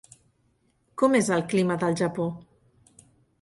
Com 1.01 1.17
és 1.19 1.29
el 1.35 1.45
clima 1.51 1.77
del 1.85 1.99
Japó? 2.01 2.27